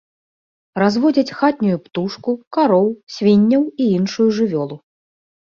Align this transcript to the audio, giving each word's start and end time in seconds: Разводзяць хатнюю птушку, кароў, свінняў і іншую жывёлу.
Разводзяць 0.83 1.35
хатнюю 1.41 1.77
птушку, 1.85 2.31
кароў, 2.57 2.87
свінняў 3.17 3.63
і 3.81 3.93
іншую 4.01 4.27
жывёлу. 4.41 4.75